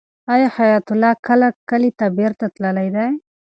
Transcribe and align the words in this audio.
آیا 0.33 0.47
حیات 0.57 0.85
الله 0.93 1.13
کله 1.27 1.47
کلي 1.69 1.91
ته 1.99 2.05
بېرته 2.17 2.45
تللی 2.55 2.89
دی؟ 2.95 3.07